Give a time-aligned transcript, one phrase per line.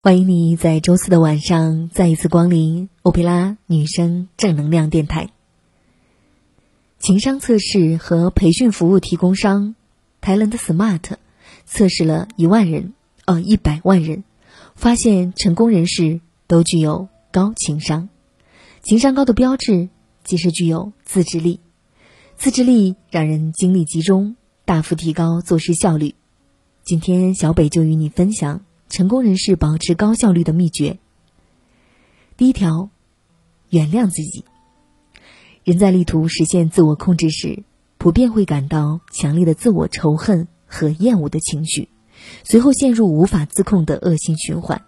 [0.00, 5.30] 欢迎你在周四的晚上再一次光临欧佩拉女生正能量电台。
[7.00, 9.74] 情商测试和培训服务提供商
[10.22, 11.02] Talent Smart
[11.64, 12.94] 测试了一万人，
[13.26, 14.22] 哦，一百万人，
[14.76, 18.08] 发现成功人士都具有高情商。
[18.82, 19.88] 情商高的标志
[20.22, 21.58] 即是具有自制力，
[22.36, 26.14] 自制力让人精力集中，大幅提高做事效率。
[26.84, 28.60] 今天小北就与你分享。
[28.88, 30.98] 成功人士保持高效率的秘诀。
[32.36, 32.90] 第一条，
[33.70, 34.44] 原谅自己。
[35.64, 37.64] 人在力图实现自我控制时，
[37.98, 41.90] 普遍会感到强烈的自我仇恨和厌恶的情绪，
[42.44, 44.82] 随后陷入无法自控的恶性循环。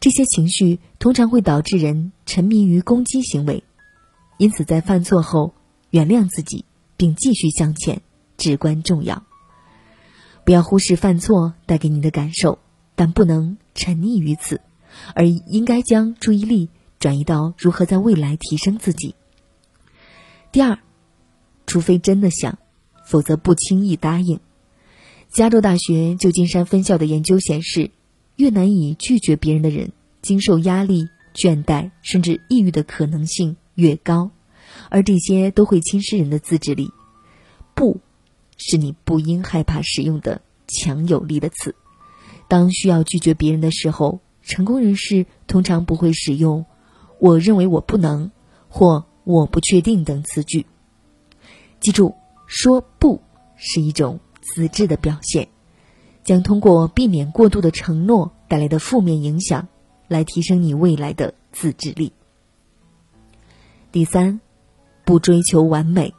[0.00, 3.62] 这些情绪通常会导致人沉迷于攻击行为，
[4.38, 5.52] 因此在犯错后
[5.90, 6.64] 原谅自己
[6.96, 8.00] 并继续向前
[8.38, 9.24] 至关重要。
[10.44, 12.58] 不要忽视犯错带给你的感受。
[13.00, 14.60] 但不能沉溺于此，
[15.14, 16.68] 而应该将注意力
[16.98, 19.14] 转移到如何在未来提升自己。
[20.52, 20.78] 第二，
[21.66, 22.58] 除非真的想，
[23.06, 24.38] 否则不轻易答应。
[25.30, 27.90] 加州大学旧金山分校的研究显示，
[28.36, 34.30] 越难以拒绝别人的人，经受压力、倦怠甚至抑郁的可能性越高，
[34.90, 36.90] 而这些都会侵蚀人的自制力。
[37.74, 37.98] 不
[38.58, 41.74] 是你不应害怕使用的强有力的词。
[42.50, 46.66] 当需要拒绝别人的时候，成功人士通常不会使用
[47.20, 48.32] “我认为我不能”
[48.68, 50.66] 或“我不确定”等词句。
[51.78, 52.16] 记住，
[52.48, 53.22] 说不
[53.54, 55.46] 是一种自制的表现，
[56.24, 59.68] 将通过避免过度的承诺带来的负面影响，
[60.08, 62.12] 来提升你未来的自制力。
[63.92, 64.40] 第三，
[65.04, 66.14] 不追求完美。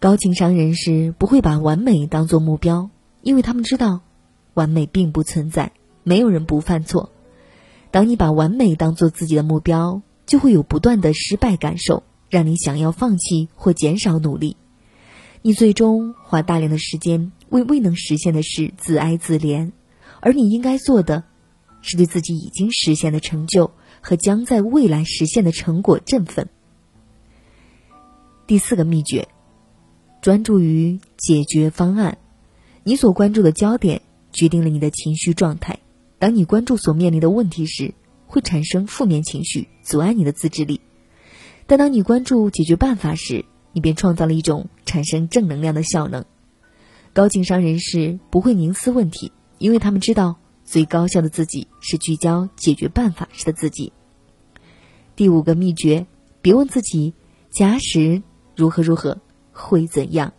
[0.00, 2.88] 高情商人士不会把完美当做目标，
[3.20, 4.00] 因为他们知道。
[4.54, 5.72] 完美并不存在，
[6.02, 7.10] 没有人不犯错。
[7.90, 14.56] 当你把完美当做自己的目标，就会有不断的失败感受，让你想要放弃或减少努力。
[15.42, 19.72] 你最终花大量的时间为未能实现的事自哀自怜，
[20.20, 21.24] 而你应该做的，
[21.80, 26.48] 是对自己已经实现的成就和将在未来实现的成果振奋。
[28.46, 29.28] 第四个秘诀：
[30.20, 32.18] 专注于解决方案。
[32.84, 34.02] 你所关注的焦点。
[34.32, 35.78] 决定了你的情绪状态。
[36.18, 37.94] 当你关注所面临的问题时，
[38.26, 40.80] 会产生负面情绪，阻碍你的自制力；
[41.66, 46.24] 但当你关注解决办法时，你便创造了一种产生正能量的效能。
[47.12, 53.92] 高情商人士不会凝思问题，因为他们知道最高效的自己是聚焦解决办法时的自己。
[55.14, 56.06] 第五个秘诀：
[56.40, 57.12] 别问自己
[57.52, 58.22] “假使
[58.56, 59.20] 如何如何
[59.52, 60.32] 会怎样”，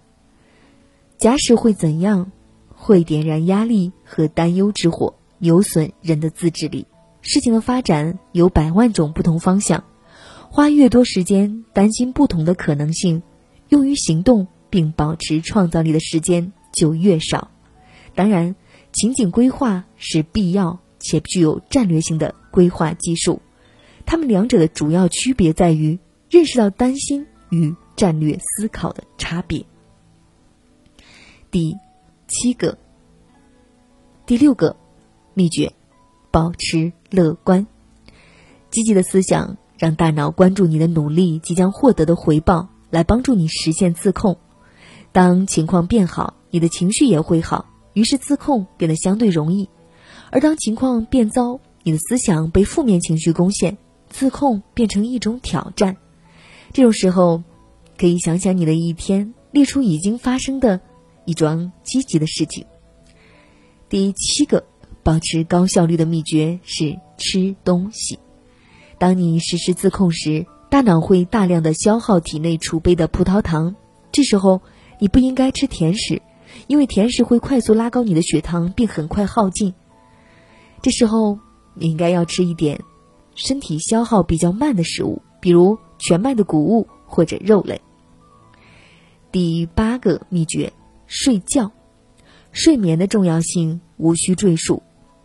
[1.19, 2.31] 假使会怎样。
[2.83, 6.85] 会点燃压力和担忧之火，有损人的自制力。
[7.21, 9.81] 事情的发展有百万种不同方向，
[10.49, 13.23] 花越多时间担心不同的可能性，
[13.69, 17.49] 用于行动并保持创造力的时间就越少。
[18.15, 18.53] 当然，
[18.91, 23.41] 情景规划是必要且具有战略性的规划技术。
[24.05, 25.97] 它们两者的主要区别在于
[26.29, 29.65] 认识到担心与战略思考的差别。
[31.49, 31.77] 第一。
[32.33, 32.79] 七个，
[34.25, 34.75] 第六个
[35.35, 35.71] 秘诀：
[36.31, 37.67] 保持乐观。
[38.71, 44.39] 积极的思想让大脑关注你的努力即将获得的回报，来帮助你实现自控。
[45.11, 49.67] 当情况变好，你的情绪也会好，于是自控变得相对容易；
[50.31, 53.77] 而当情况变糟，你的思想被负面情绪攻陷，
[54.09, 55.97] 自控变成一种挑战。
[56.71, 57.43] 这种时候，
[57.95, 60.81] 可以想想你的一天，列出已经发生的。
[61.25, 62.65] 一桩积极的事情。
[63.89, 64.65] 第七个
[65.03, 68.17] 保持高效率的秘诀是吃东西。
[68.97, 73.75] 当你实施自控时，大脑会大量的消耗体内储备的葡萄糖。
[74.11, 74.61] 这时候，
[74.99, 76.21] 你不应该吃甜食，
[76.67, 79.73] 因为甜食会快速拉高你的血糖，并很快耗尽。
[80.81, 81.37] 这时候，
[81.75, 82.79] 你应该要吃一点
[83.35, 87.79] 身体消耗比较慢的食物，比如全麦的谷物或者肉类。
[89.31, 90.71] 第八个秘诀。
[91.07, 91.71] 睡觉，
[92.51, 94.83] 睡眠的重要性无需赘述。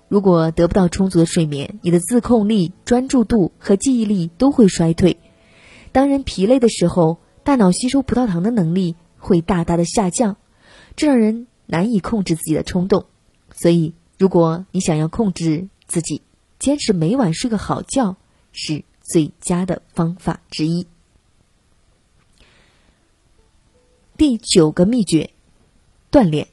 [0.08, 5.18] 如果得不到充足的睡眠，你的自控力、专注度和记忆力都会衰退。
[5.92, 10.36] 当人疲累的时候，大脑吸收葡萄糖的能力会大大的下降，
[10.96, 13.06] 这让人难以控制自己的冲动。
[13.54, 16.22] 所以，如果你想要控制自己，
[16.58, 18.16] 坚持每晚睡个好觉
[18.52, 20.86] 是最佳的方法之一。
[24.16, 25.30] 第九个秘诀。
[26.10, 26.48] 锻炼，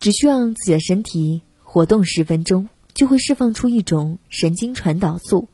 [0.00, 5.48] 只需要自己的身体活动十分钟，就会释放出一种神经传导素，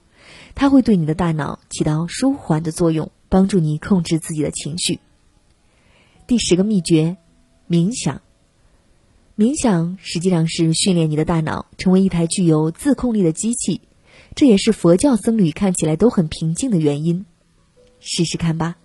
[0.55, 4.99] 它会对你的大脑起到舒缓的作用，帮助你控制自己的情绪。
[6.27, 7.17] 第十个秘诀，
[7.69, 8.21] 冥想。
[9.37, 13.81] 冥想实际上是训练你的大脑成为一台具有自控力的机器，
[14.35, 17.25] 这也是佛教僧侣看起来都很平静的原因。
[18.01, 18.77] 试试看吧。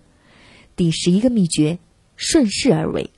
[0.76, 1.78] 第十一个秘诀，
[2.16, 3.10] 顺势而为。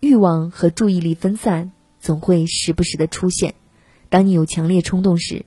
[0.00, 3.54] 欲望和注意力分散总会时不时的出现。
[4.08, 5.44] 当你有强烈冲动时，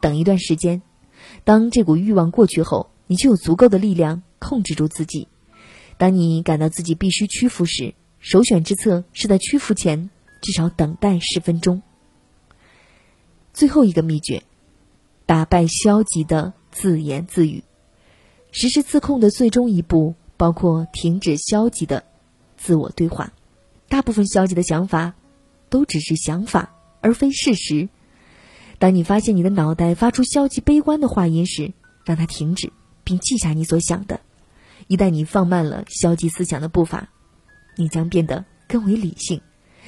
[0.00, 0.82] 等一段时间，
[1.44, 5.28] 当这股欲望过去后，你就有足够的力量控制住自己。
[5.98, 10.10] 当你感到自己必须屈服时，首选之策是在屈服前。
[10.42, 11.82] 至少等待十分钟。
[13.52, 14.44] 最后一个秘诀，
[15.24, 17.64] 打败消极的自言自语。
[18.52, 22.04] 实施自控的最终一步，包括停止消极的
[22.56, 23.32] 自我对话。
[23.88, 25.14] 大部分消极的想法
[25.68, 27.88] 都只是想法，而非事实。
[28.78, 31.72] 当你发现你的脑袋发出消极悲观的话音时，
[32.04, 32.72] 让它停止，
[33.04, 34.20] 并记下你所想的。
[34.88, 37.08] 一旦你放慢了消极思想的步伐，
[37.76, 39.40] 你将变得更为理性。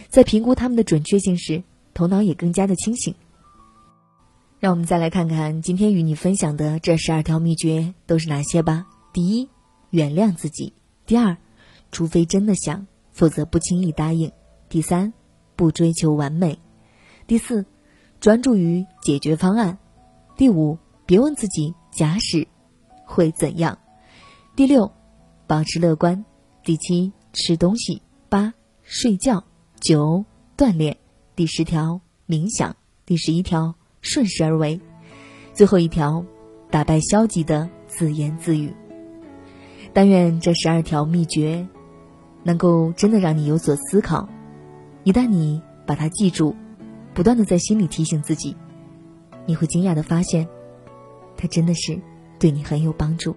[0.09, 1.63] 在评估他们的准确性时，
[1.93, 3.15] 头脑也更加的清醒。
[4.59, 8.87] 让我们再来看看今天与你分享的这十二条秘诀都是哪些吧。
[9.13, 9.49] 第一，
[9.91, 10.73] 原谅自己；
[11.07, 11.37] 第二，
[11.93, 12.87] 除非真的想，
[13.19, 14.31] 否则不轻易答应；
[14.69, 15.13] 第三，
[15.57, 16.55] 不追求完美；
[17.27, 17.67] 第四，
[18.21, 19.77] 专注于解决方案；
[20.37, 22.47] 第五，别问自己假使
[23.05, 23.77] 会怎样；
[24.55, 24.93] 第六，
[25.49, 26.25] 保持乐观；
[26.63, 29.43] 第七，吃东西；八，睡觉。
[29.81, 30.25] 九
[30.57, 30.97] 锻炼，
[31.35, 34.81] 第十条冥想，第十一条顺势而为，
[35.53, 36.25] 最后一条
[36.71, 38.73] 打败消极的自言自语。
[39.93, 41.67] 但愿这十二条秘诀
[42.49, 44.27] 能够真的让你有所思考。
[45.05, 46.57] 一旦你把它记住，
[47.13, 48.57] 不断的在心里提醒自己，
[49.45, 50.49] 你会惊讶的发现，
[51.37, 52.01] 它真的是
[52.39, 53.37] 对你很有帮助。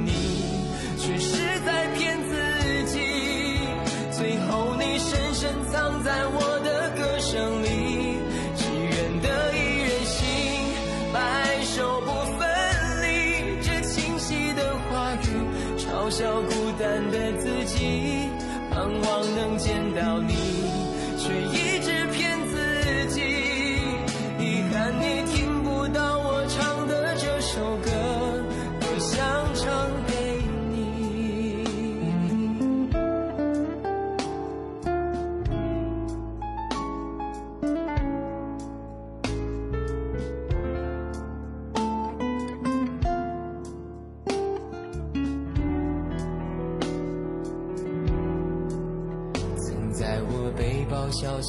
[11.81, 12.47] 都不分
[13.01, 13.57] 离。
[13.63, 15.25] 这清晰的话语，
[15.79, 18.29] 嘲笑孤单的自己，
[18.69, 20.35] 盼望能见到你，
[21.17, 22.55] 却一直骗自
[23.15, 23.19] 己。
[24.37, 25.40] 遗憾你听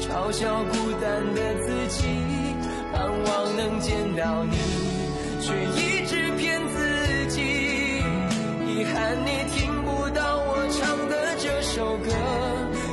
[0.00, 2.06] 嘲笑孤单的自己
[2.92, 4.56] 盼望能见到你
[5.40, 7.40] 却一直骗自己
[8.66, 12.10] 遗憾你听不到我唱的这首歌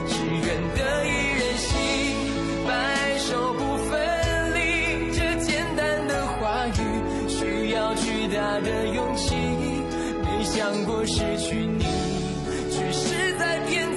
[0.08, 1.10] 只愿得一
[1.40, 1.72] 人心
[2.68, 9.36] 白首不分离这简单的话语需要巨大的勇气
[10.24, 11.84] 没想过失去你
[12.70, 13.93] 却是在骗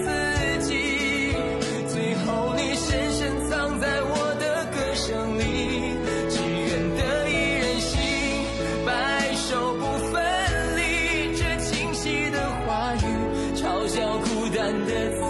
[14.66, 15.25] wonderful.